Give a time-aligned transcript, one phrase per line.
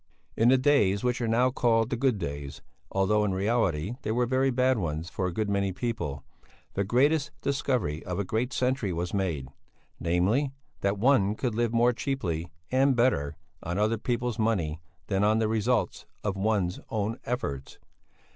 [0.35, 4.25] In the days which are now called the good days, although in reality they were
[4.25, 6.23] very bad ones for a good many people,
[6.73, 9.49] the greatest discovery of a great century was made,
[9.99, 15.37] namely, that one could live more cheaply and better on other people's money than on
[15.37, 17.77] the results of one's own efforts.